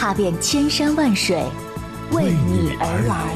[0.00, 1.36] 踏遍千山万水，
[2.12, 3.34] 为你而来。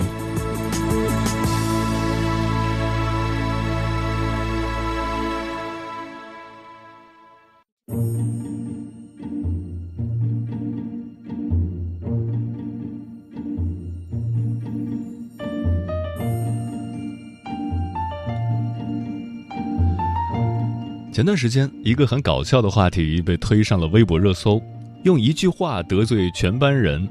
[21.13, 24.63] 前段时间，一个很搞笑的话题被推上了微博热搜。
[25.03, 27.09] 用一句话得罪全班人，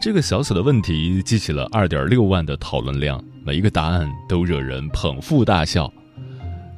[0.00, 5.92] 这个小小的问题激起了二点六万的讨论量，每一个答案都惹人捧腹大笑。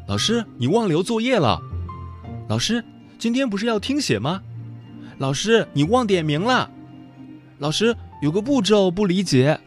[0.06, 1.60] 老师，你忘留作业了。
[2.48, 2.82] 老师，
[3.18, 4.40] 今天不是要听写吗？
[5.18, 6.70] 老师，你忘点名了。
[7.58, 9.60] 老师，有个步骤不理解。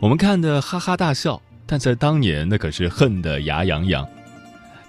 [0.00, 4.04] 我们看的哈哈大笑，但在当年那可是恨得牙痒痒。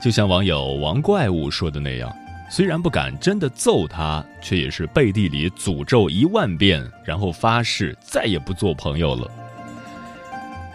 [0.01, 2.11] 就像网友王怪物说的那样。
[2.53, 9.31] 虽然不敢真的揍他，却也是背地里诅咒一万遍，然后发誓再也不做朋友了。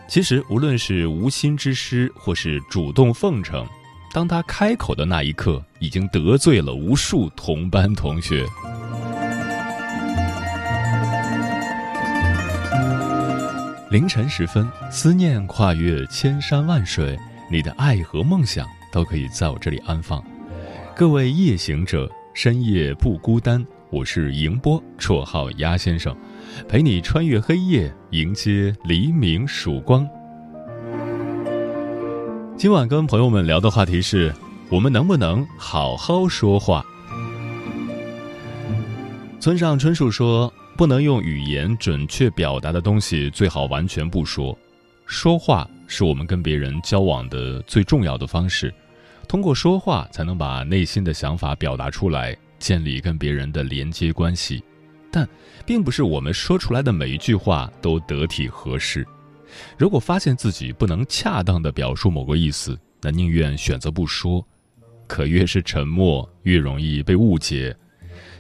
[0.09, 3.67] 其实，无论是无心之失，或是主动奉承，
[4.15, 8.47] 当他开口的那一刻，已经得罪了无数同班同学。
[13.91, 17.19] 凌晨时分，思念跨越千山万水，
[17.51, 20.25] 你的爱和梦想都可以在我这里安放。
[20.99, 23.63] 各位夜行者，深夜不孤单。
[23.91, 26.17] 我是迎波，绰号鸭先生，
[26.67, 30.09] 陪你穿越黑夜，迎接黎明曙光。
[32.57, 34.35] 今晚跟朋友们聊的话题是：
[34.71, 36.83] 我们能不能好好说话？
[39.39, 44.59] 村上春树说：“不能用语言准确表达的东西，最好完全不说。
[45.05, 48.73] 说话是我们跟别人交往的最重要的方式。”
[49.29, 54.63] 通过说话才能把内心的想法表达出来，建立跟别人的连接关系。
[55.11, 55.29] 但
[55.65, 59.07] 并不是我们说出来的每一句话都得体合适。
[59.79, 64.45] 如果发现自己不能恰当的表述某个意思，那宁愿选择不说。
[65.07, 67.75] 可越是沉默，越容易被误解。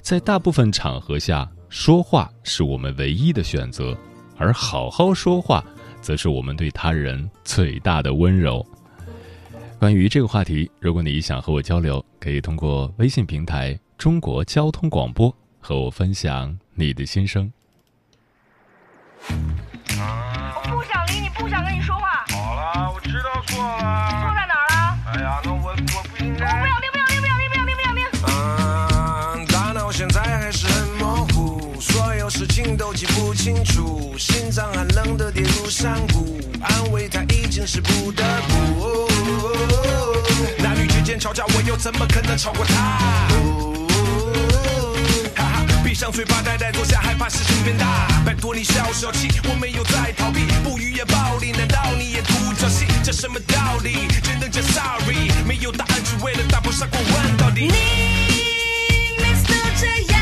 [0.03, 3.97] 在大部分场合下，说话是我们唯一的选择，
[4.37, 5.65] 而好好说话，
[6.01, 8.65] 则是我们对他人最大的温柔。
[9.79, 17.53] 关于这个话题，如果你想和我交流，可以通过微信平台“中国交通广播”和我分享你的心声。
[19.29, 19.35] 我
[20.65, 22.25] 不想理你，不想跟你说话。
[22.31, 24.09] 好了，我知道错了。
[24.09, 24.46] 错在
[33.37, 39.09] 清楚，心脏寒冷的跌入山谷，安慰他已经是不得不。
[40.59, 43.29] 男女之间吵架，我又怎么可能吵过他？
[45.37, 48.09] 哈哈，闭上嘴巴，呆呆坐下，害怕事情变大。
[48.25, 52.87] 拜托你消消气，我没有在逃避，不语言暴力，难道你也独角戏？
[53.05, 54.09] 这什么道理？
[54.25, 57.69] 只能讲 sorry，没有答案，只为了打破砂锅问到底。
[57.69, 57.71] 你
[59.23, 60.21] 每次都这样。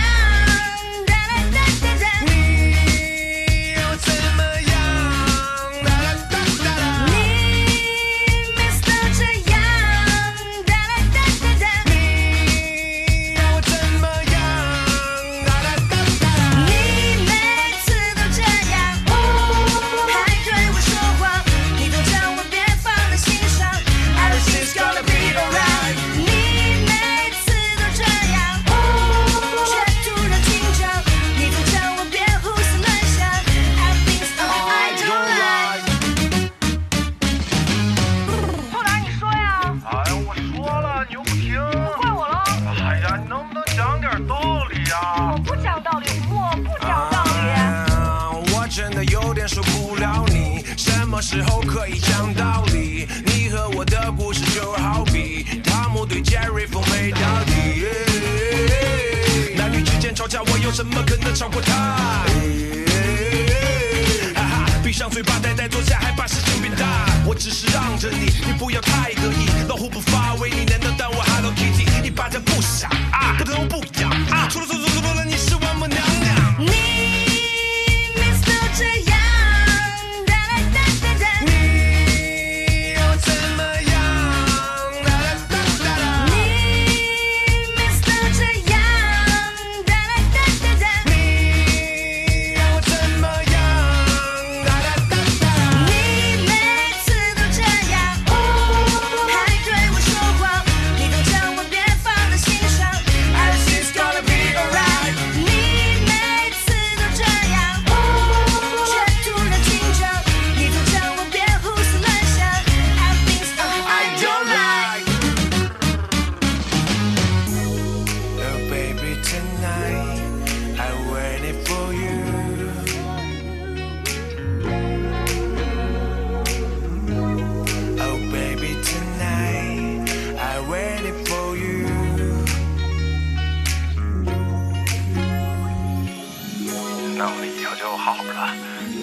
[137.94, 138.34] 我们以后就好好的，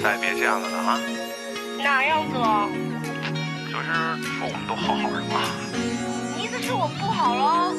[0.04, 1.00] 再也别这样子了啊！
[1.82, 2.68] 哪样子了？
[3.72, 3.86] 就是
[4.38, 5.40] 说我们都好好的嘛。
[6.36, 7.74] 你意思是我们不好喽？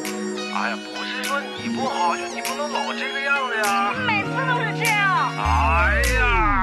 [0.54, 3.92] 哎呀，不是说你不好，就你不能老这个样子呀！
[4.06, 5.30] 每次都是这样。
[5.36, 6.62] 哎呀！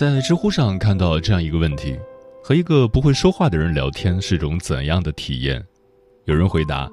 [0.00, 1.94] 在知乎上看到这样一个问题：
[2.42, 5.62] 和一个不会说话的人聊天是种怎样的体验？
[6.24, 6.88] 有人回答：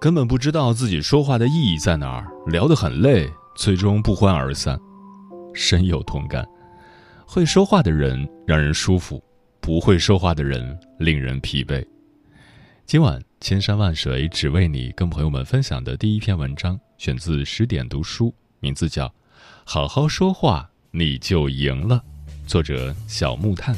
[0.00, 4.76] 根本不知道自己说话的意义在哪儿，聊得很累，最终不欢而散。
[5.54, 6.44] 深有同感。
[7.24, 9.22] 会说话的人让人舒服，
[9.60, 11.86] 不会说话的人令人疲惫。
[12.84, 19.06] 今晚千山万水只为你，跟朋友们分享的第一篇文章选自十点读书，名字叫
[19.64, 22.02] 《好好说话你就赢了》，
[22.46, 23.74] 作者小木炭。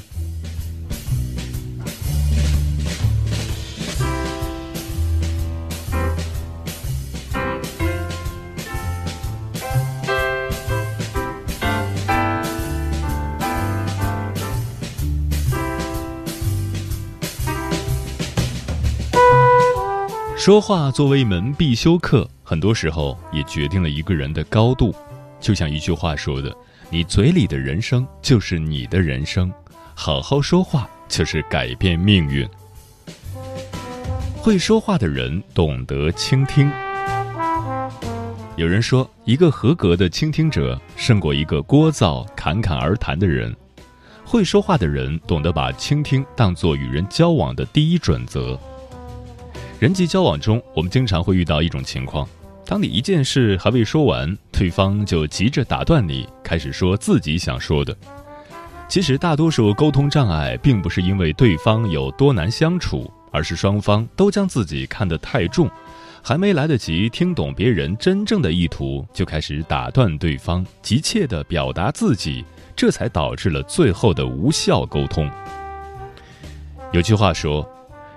[20.37, 24.95] 说话作为一门必修课，很多时候也决定了一个人的高度。
[25.41, 26.57] 就像一句话说的
[26.89, 29.53] ：“你嘴里的人生就是你的人生，
[29.95, 32.49] 好好说话就是改变命运。”
[34.39, 36.71] 会说话的人懂得倾听。
[38.57, 43.55] 有人说，一个合格的倾听者胜过一个聒噪、侃侃而谈的人。
[44.25, 48.59] 会说话的人懂得把倾听当作与人交往的第一准则。
[49.79, 52.29] 人际交往中，我们经常会遇到一种情况：
[52.65, 57.95] 当你一件事还未说完，对方就急着打断你，开始说自己想说的。
[58.89, 65.71] 其实，大多数沟通障碍并不是因为对方有多难相处，而是双方都将自己看得太重，
[66.23, 72.43] 还没来得及听懂别人真正的意图，就开始打断对方，急切地表达自己，
[72.75, 75.31] 这才导致了最后的无效沟通。
[76.93, 77.71] 有句话说。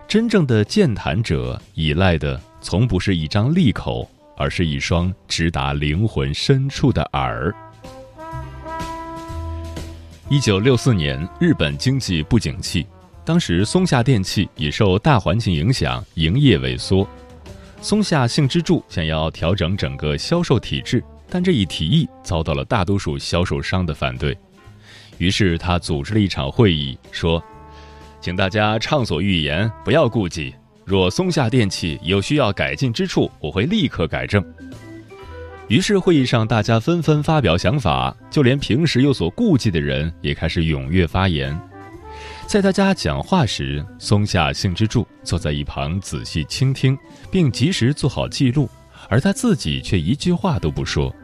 [0.08, 7.54] 真正的健谈者依赖的从不是一张利口，而是一双直达灵魂深处的耳。
[10.30, 12.88] 一九六四年，日本经济不景气，
[13.26, 17.08] 当时松下电器已受大环境影响，营业萎缩。
[17.82, 24.36] 松下幸之助想要调整整个销售体制，但这一提议遭到了大多数销售商的反对。
[25.18, 27.44] 于是他组织了一场会议，说。
[28.22, 30.54] 请大家畅所欲言，不要顾忌。
[30.90, 34.44] 若松下电器有需要改进之处，我会立刻改正。
[35.68, 41.56] 于是会议上，大家纷纷发表想法，就连平时有所顾忌的人也开始踊跃发言。
[42.48, 46.98] 在大家讲话时，松下幸之助坐在一旁仔细倾听，
[47.30, 48.68] 并及时做好记录，
[49.10, 51.16] 而他自己却一句话都不说。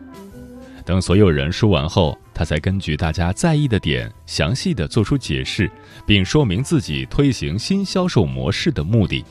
[0.86, 5.68] 等所有人说完后，他才根据大家在意的点，详细的做出解释，
[6.06, 9.26] 并说明自己推行新销售模式的目的。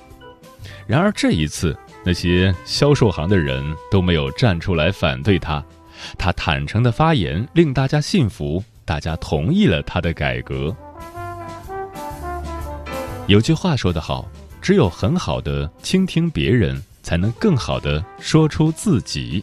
[0.87, 5.65] 然而这一次，那些销售行的人都没有站出来反对他，
[6.19, 10.75] 他坦诚的发言令大家信服，大家同意了他的改革。
[13.27, 14.29] 有句话说得好，
[14.61, 19.43] 只有很好的倾听别人，才能更好的说出自己。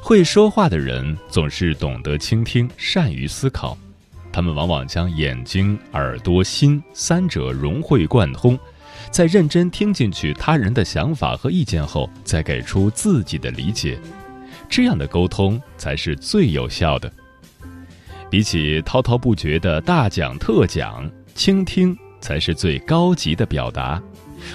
[0.00, 3.76] 会说话的人总是懂得倾听，善于思考，
[4.32, 8.58] 他们往往将眼睛、耳朵、心三者融会贯通。
[9.10, 13.98] 在认真听进去他人的想法和意见后，再给出自己的理解，
[14.68, 17.10] 这样的沟通才是最有效的。
[18.30, 24.00] 比起滔滔不绝的大讲特讲，倾听才是最高级的表达。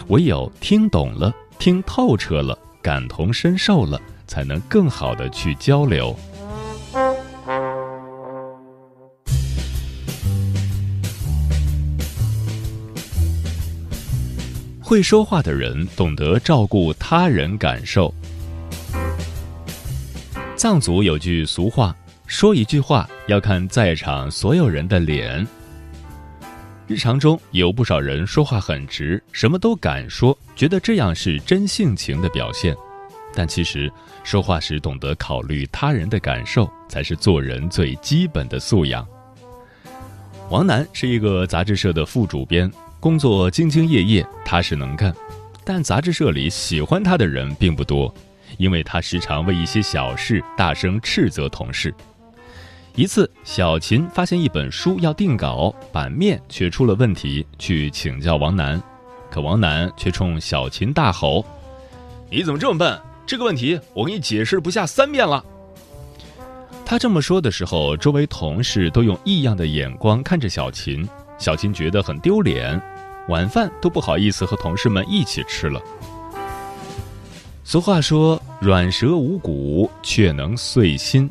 [0.07, 6.17] 唯有听懂了、听透彻了、感同身受了，才能更好的去交流。
[14.85, 18.13] 会说话的人懂得照顾他人感受。
[20.55, 21.93] 藏族有句俗话，
[22.27, 25.45] 说一句话要看在场所有人的脸。
[26.85, 32.75] 日常中有不少人说话很直，什么都敢说，觉得这样是真性情的表现。
[33.33, 33.91] 但其实，
[34.23, 39.03] 说话时懂得考虑他人的感受，才是做人最基本的素养。
[40.51, 42.71] 王楠是一个杂志社的副主编。
[42.99, 45.13] 工作兢兢业业，踏实能干，
[45.63, 48.13] 但杂志社里喜欢他的人并不多，
[48.57, 51.93] 因为他时常为一些小事大声斥责同事。
[52.95, 58.81] 一次，小秦发现一本书要定稿，版面却出了问题，去请教王楠，
[59.29, 61.45] 可王楠却冲小秦大吼
[62.31, 62.99] ：“你怎么这么笨？
[63.27, 65.43] 这个问题我给你解释不下三遍了。”
[66.85, 71.05] 他这么说的时候，周围同事都用异样的眼光看着小秦，
[71.37, 72.81] 小金觉得很丢脸。
[73.27, 75.81] 晚饭都不好意思和同事们一起吃了。
[77.63, 81.27] 俗话说：“软舌无骨，却能碎心。”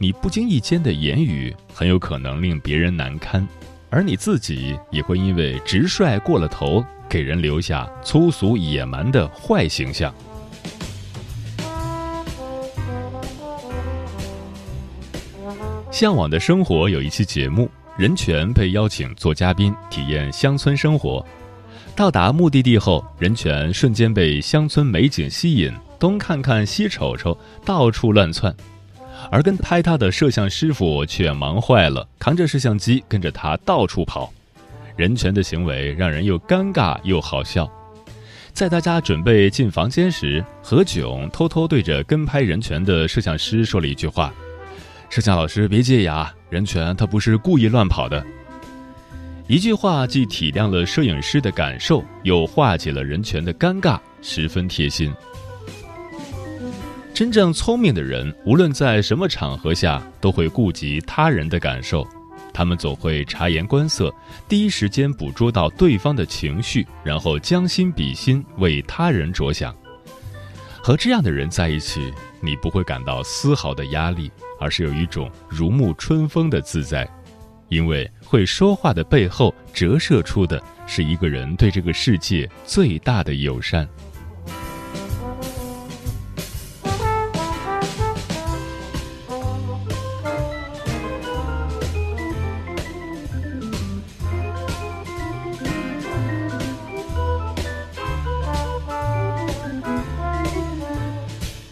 [0.00, 3.46] 你不经意间的言语，很有可能令别人难堪，
[3.90, 10.14] 而你自己也会因为直率过了头，给人留下粗俗野蛮的坏形象。
[15.90, 17.68] 向往的生活有一期节目。
[17.98, 21.26] 任泉被邀请做嘉宾，体验乡村生活。
[21.96, 28.54] 到达目的地后，任泉瞬间被乡村美景吸引，东看看西瞅瞅，到处乱窜。
[29.32, 34.32] 而跟拍他的摄像师傅却忙坏了，扛着摄像机跟着他到处跑。
[34.94, 37.68] 任泉的行为让人又尴尬又好笑。
[38.52, 44.32] 在大家准备进房间时，何炅偷偷对着跟拍任泉的摄像师说了一句话
[45.10, 48.24] ：“摄像老师别介意啊。”人权他不是故意乱跑的，
[49.46, 55.12] 一句话既体谅了摄影师的感受，又化解了人权的尴尬，十分贴心。
[57.12, 62.06] 真正聪明的人，无论在什么场合下，都会顾及他人的感受，
[62.52, 64.14] 他们总会察言观色，
[64.48, 69.74] 第一时间捕捉到对方的情绪，然后将心比心，为他人着想。
[70.80, 74.30] 和这样的人在一起，你不会感到丝毫的压力。
[74.58, 77.08] 而是有一种如沐春风的自在，
[77.68, 83.88] 因为会说话的背后折射出的是一个人对这个世界最大的友善。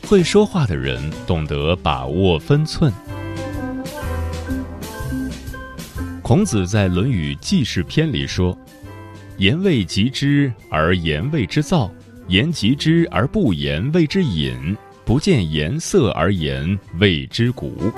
[0.07, 2.93] 会说话的人懂得把握分寸。
[6.23, 8.57] 孔子在《论语记事篇》里说
[9.39, 11.91] ：“言未及之而言谓之躁，
[12.29, 17.93] 言及之而不言谓之隐，不见颜色而言谓之古。”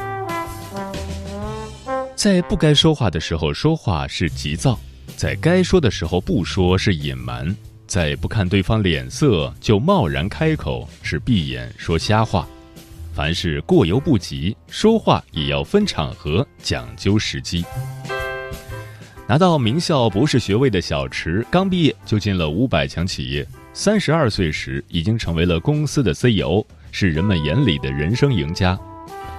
[2.16, 4.78] 在不该说话的时候说话是急躁，
[5.14, 7.54] 在该说的时候不说是隐瞒。
[7.88, 12.46] 在不看对方脸色就贸然开口，是闭眼说瞎话。
[13.14, 17.64] 凡事过犹不及，说话也要分场合，讲究时机。
[19.26, 28.78] 拿到名校博士学位的小池，刚毕业就进了五百强企业，三十二岁时已经成为了公司的 CEO，是人们眼里的人生赢家。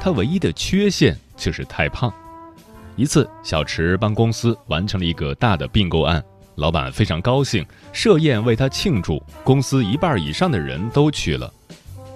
[0.01, 2.11] 他唯一的缺陷就是太胖。
[2.95, 6.23] 一次，小池帮公司完成了一个大的并购案。
[6.59, 9.23] 老板非常高兴，设宴为他庆祝。
[9.45, 11.49] 公司一半以上的人都去了。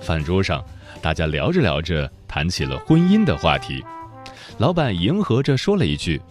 [0.02, 0.62] 饭桌上，
[1.02, 3.82] 大家聊着聊着，谈起了婚姻的话题。
[4.58, 6.22] 老板迎合着说了一句：“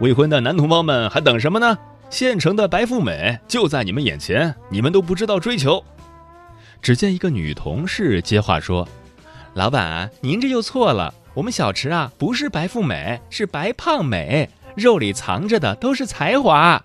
[0.00, 1.76] 未婚的男同胞们还等什么呢？
[2.08, 5.84] 现成的白富美就在你们眼前，你们都不知道追求。”
[6.80, 8.88] 只见一个女同事接话说
[9.52, 16.82] ：“老板，您这又错了，我们小池啊不是白富美，是白胖美，肉里藏着的都是才华。”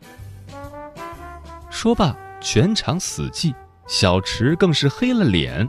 [1.73, 3.51] 说罢，全场死寂，
[3.87, 5.67] 小池更是黑了脸。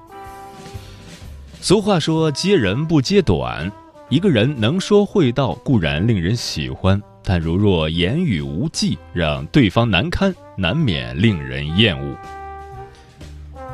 [1.63, 3.73] 俗话说：“揭人不揭短。”
[4.11, 12.15] 一个人能说会道固然令人喜欢，但如若言语无忌，让对方难堪，难免令人厌恶。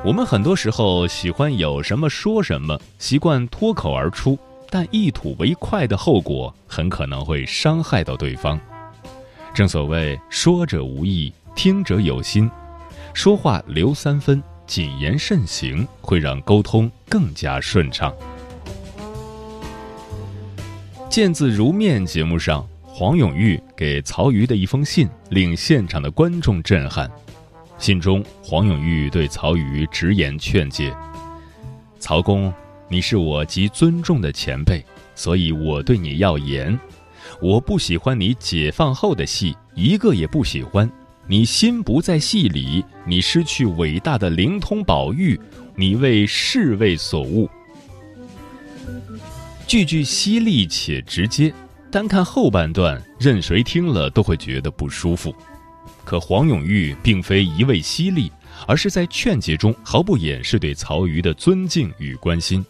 [0.04, 4.38] 我们很多时候喜欢有什么说什么，习惯脱口而出，
[4.70, 8.58] 但一吐为快的后果很可能会伤害到对方。
[9.52, 12.50] 正所谓“说者无意，听者有心”，
[13.14, 18.14] 说话留三分，谨言慎行，会让沟通更加顺畅。
[21.09, 27.11] 见字如面节目上，黄永玉给曹禺的一封信令现场的观众震撼。
[27.78, 30.95] 信中，黄永玉对曹禺直言劝诫
[31.99, 32.52] ：“曹公，
[32.88, 34.85] 你是我极尊重的前辈，
[35.15, 36.78] 所以我对你要严。
[37.41, 40.89] 我不喜欢你解放后的戏，一个也不喜欢。
[41.30, 45.40] 你心不在戏里，你失去伟大的灵通宝玉，
[45.76, 47.49] 你为世味所误。”
[49.64, 51.54] 句句犀利且直接，
[51.88, 55.32] 单看后半段，任谁听了都会觉得不舒服。
[56.04, 58.32] 可黄永玉并非一味犀利，
[58.66, 62.66] 而是在劝解中毫不掩饰对曹禺的尊敬与关心。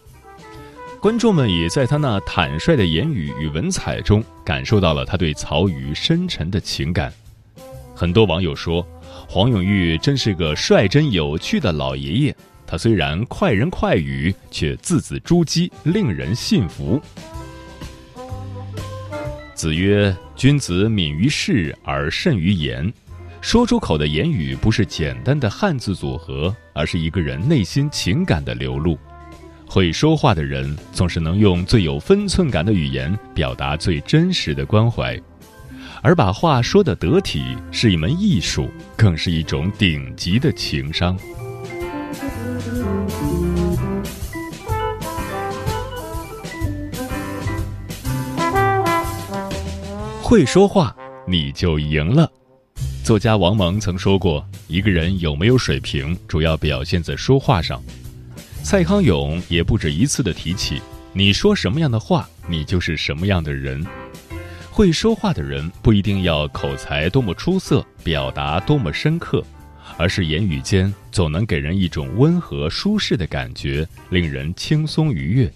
[1.01, 7.11] 观众们也在他那坦率的言语与文采中，感受到了他对曹禺深沉的情感。
[8.01, 8.83] 很多网友说，
[9.29, 12.35] 黄永玉真是个率真有趣的老爷爷。
[12.65, 16.99] 他虽然快人快语，却字字珠玑，令人信服。
[19.53, 22.91] 子曰：“君子敏于事而慎于言。”
[23.39, 28.97] 说出口的言语不是简单的汉字组合，而是一个人内心情感的流露。
[29.67, 35.21] 会说话的人总是能用最有分寸感的语言表达最真实的关怀，
[36.03, 41.17] 而把话说得得体是一门艺术，更是一种顶级的情商。
[50.21, 50.95] 会说话，
[51.27, 52.31] 你就赢了。
[53.03, 57.83] 作家王蒙曾说过：“一个人有没有水平，主要表现在说话上。”
[58.63, 60.81] 蔡康永也不止一次的提起
[61.13, 63.85] ：“你说什么样的话，你就是什么样的人。”
[64.81, 69.45] 会说话的人不一定要口才多么出色，表达多么深刻，
[69.95, 75.53] 而是言语间总能给人一种温和舒适的感觉，令人轻松愉悦。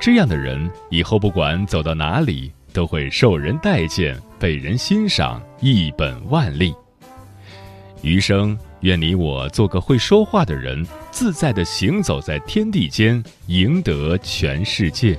[0.00, 6.74] 这样的人以后不管走到哪里，都会受人待见，被人欣赏，一本万利。
[8.00, 15.18] 余生，愿你我做个会说话的人，自在地行走在天地间，赢得全世界。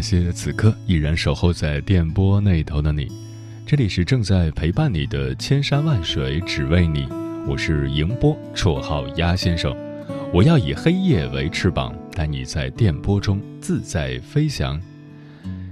[0.00, 3.06] 感谢此刻依然守候在电波那头的你，
[3.66, 7.06] 这里是正在陪伴你的千山万水只为你，
[7.46, 9.76] 我是迎波，绰号鸭先生。
[10.32, 14.80] 我要以黑夜为翅膀，带你在电波中自在飞翔。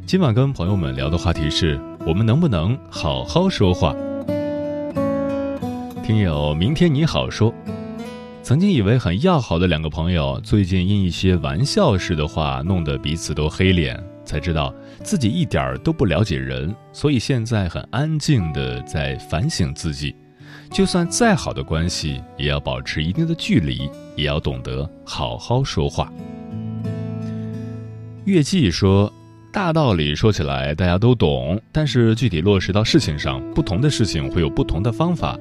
[0.05, 3.97] 今晚跟朋友们聊的话题是我们能不能好好说话？
[6.05, 7.51] 听友明天你好说，
[8.43, 13.99] 曾经以为很要好的两个朋友，最近因一些玩笑式的话，弄得彼此都黑脸。
[14.29, 20.15] 才知道自己一点儿都不了解人，所以现在很安静的在反省自己。
[20.71, 26.13] 就算再好的关系，也要保持一定的距离，也要懂得好好说话。
[28.27, 29.11] 月季说
[29.51, 35.39] ：“大道理说起来大家都懂，但是具体落实到事情上，不同的事情会有不同的方法。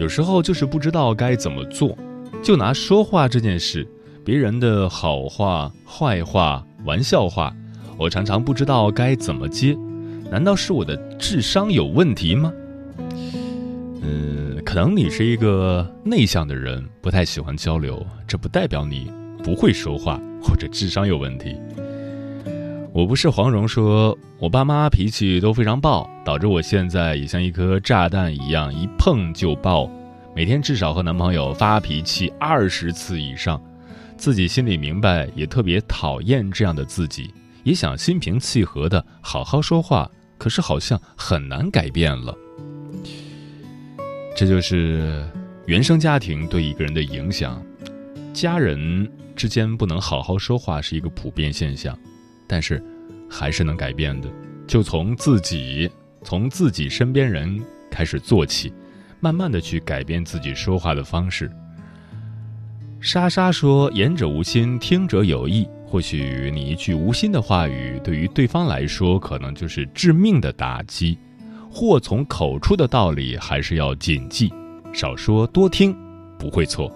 [0.00, 1.96] 有时候就是不知道该怎么做。
[2.42, 3.86] 就拿说话这件事，
[4.24, 7.54] 别人的好话、坏话、玩笑话。”
[7.98, 9.76] 我常常不知道该怎么接，
[10.30, 12.52] 难道是我的智商有问题吗？
[14.02, 19.10] 嗯，可能你是一个内向的人，不太喜欢交流，这不代表你
[19.42, 21.56] 不会说话或者智商有问题。
[22.92, 29.90] 我不是黄蓉说，我爸妈脾气都非常暴，导致我现在也像一颗炸弹一样，一碰就爆，
[30.34, 33.60] 每天至少和男朋友发脾气二十次以上。
[34.16, 37.34] 自己心里明白，也特别讨厌这样的自己，
[37.66, 42.32] 也想心平气和的好好说话，可是好像很难改变了。
[44.36, 45.28] 这就是
[45.66, 47.60] 原生家庭对一个人的影响，
[48.32, 51.98] 家人之间不能好好说话是一个普遍现象，
[52.46, 52.80] 但是
[53.28, 54.30] 还是能改变的，
[54.68, 55.90] 就从自己
[56.22, 58.72] 从自己身边人开始做起，
[59.18, 61.50] 慢慢的去改变自己说话的方式。
[63.00, 65.68] 莎莎说：“言者无心，听者有意。
[65.88, 71.16] 或许你一句无心的话语，对于对方来说，可能就是致命的打击。
[71.70, 74.52] 祸从口出的道理还是要谨记，
[74.92, 75.96] 少说多听，
[76.38, 76.90] 不会错。”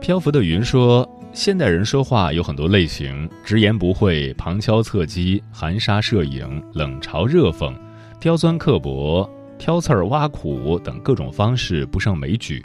[0.00, 7.74] 漂浮的云说：“现代人说话有很多类型，直言不讳、旁敲侧击、含沙射影、冷嘲热讽、
[8.20, 12.64] 刁钻刻薄、挑刺儿挖苦等各种方式不胜枚举。”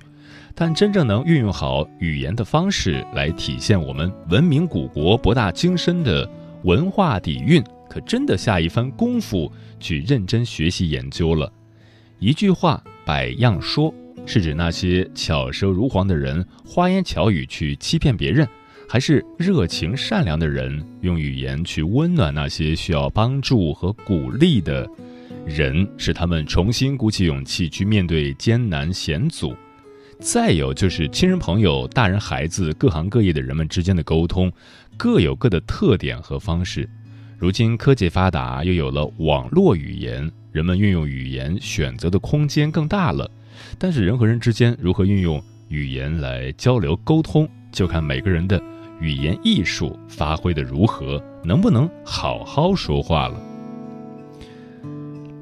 [0.54, 6.30] 但真正能运用好语言的方式来体现我们文明古国博大精深的
[6.64, 11.52] 文化底蕴，可真的下一番功夫去认真学习研究了。
[12.20, 13.94] 一句话百样说，
[14.26, 18.48] 是指那些巧舌如簧的人花言巧语去欺骗别人，
[18.88, 24.88] 还是热情善良的人用语言去温暖那些需要帮助和鼓励的
[25.46, 29.56] 人，使他们重新鼓起勇气去面对艰难险阻？
[30.22, 34.52] 再有就是亲人朋友、大人孩子、各行各业的人们之间的沟通，
[34.96, 36.88] 各有各的特点和方式。
[37.40, 43.30] 如今科技发达，又有了网络语言，人们运用语言选择的空间更大了。
[43.80, 48.62] 但是人和人之间如何运用语言来交流沟通，就看每个人的
[49.00, 53.42] 语言艺术发挥的如何，能不能好好说话了。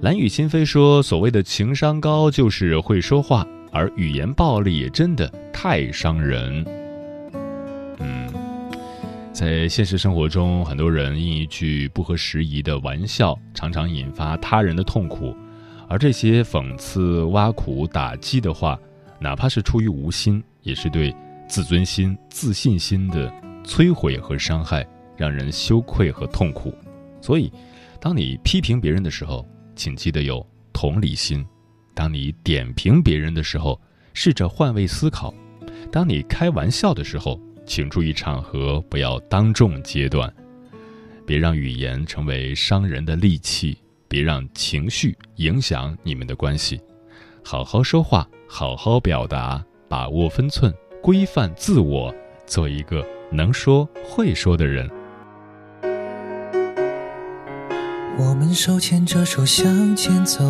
[0.02, 6.66] 蓝雨心飞说：“所谓的情商高，就是会说话。”而语言暴力也真的太伤人。
[8.00, 8.32] 嗯，
[9.34, 15.36] 在现实生活中，很多人因一句不合时宜的玩笑，常常引发他人的痛苦。
[15.88, 18.80] 而这些讽刺、挖苦、打击的话，
[19.20, 21.14] 哪怕是出于无心，也是对
[21.48, 23.32] 自尊心、自信心的
[23.64, 24.86] 摧毁和伤害，
[25.18, 26.74] 让人羞愧和痛苦。
[27.22, 27.52] 所以，
[28.00, 31.46] 当你批评别人的时候，请记得有同理心。
[32.00, 33.78] 当你点评别人的时候，
[34.14, 35.34] 试着换位思考；
[35.92, 40.34] 当你开玩笑的时候，请注意场合，不要当众揭短。
[41.26, 46.80] 别让语言成为伤人的利器，别让情绪影响你们的关系。
[47.44, 54.90] 好好说话，好好表达，把握分寸，规范自我，做一个能说会说的人。
[58.20, 60.44] 我们手牵着手向前走，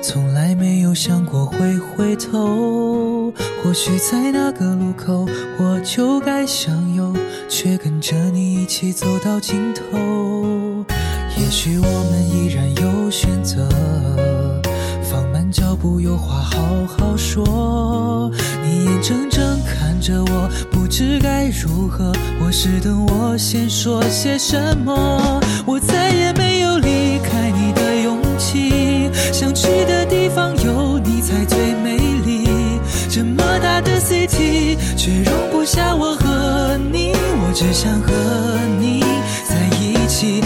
[0.00, 3.32] 从来没有想过会回头。
[3.60, 5.26] 或许在那个路口，
[5.58, 7.12] 我就该向右，
[7.48, 10.84] 却跟着你一起走到尽头。
[11.36, 13.68] 也许我们依然有选择，
[15.80, 18.30] 不，有话好好说。
[18.64, 22.12] 你眼睁睁看着我，不知该如何。
[22.44, 29.10] 我是等我先说些什么，我再也没有离开你的勇气。
[29.32, 32.48] 想去的地方有你才最美丽。
[33.08, 37.12] 这么大的 city，却容不下我和你。
[37.14, 38.12] 我只想和
[38.78, 39.00] 你
[39.48, 40.42] 在一起，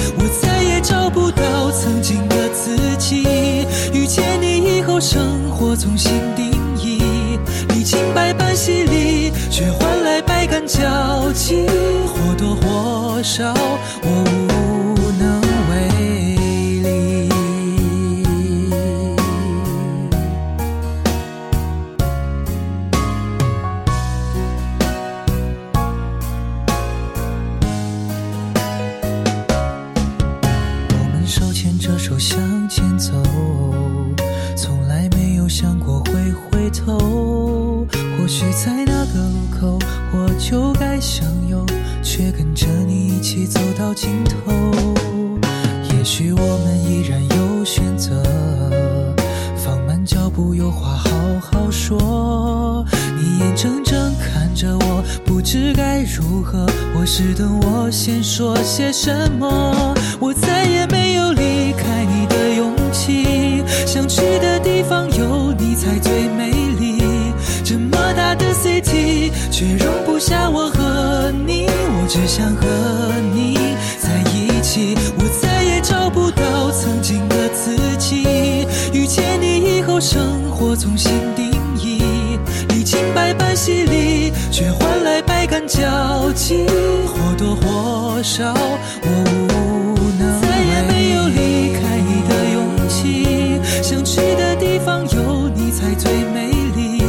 [10.73, 11.67] 交集。
[12.13, 13.55] 或多或少，
[46.23, 48.23] 许我们依然有选择，
[49.57, 52.87] 放慢脚步，有话好好说。
[53.19, 56.65] 你眼睁睁看着我，不知该如何。
[56.95, 63.65] 我是等我先说些什么，我再也没有离开你的勇气。
[63.85, 67.03] 想去的地方有你才最美丽。
[67.65, 72.65] 这么大的 city，却容不下我和你，我只想和
[73.35, 73.72] 你
[76.83, 82.03] 曾经的自己，遇见你以后，生活重新定义。
[82.71, 85.79] 历经百般洗礼，却换来百感交
[86.33, 86.67] 集，
[87.07, 90.41] 或多或少我无能。
[90.41, 97.05] 再也没有离开你的勇气，想去的地方有你才最美丽。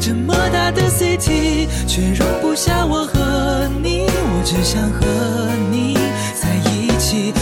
[0.00, 5.06] 这么大的 city，却容不下我和你，我只想和
[5.70, 5.96] 你
[6.34, 7.32] 在一起。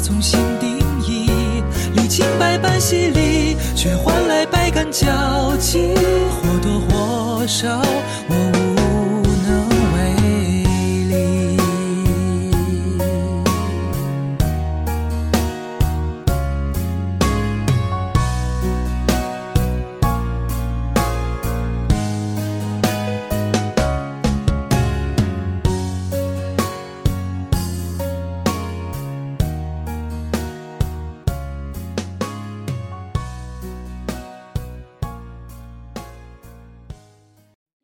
[0.00, 1.30] 重新定义。
[1.94, 5.94] 历经百般洗礼，却换来百感交集，
[6.30, 7.80] 或多或少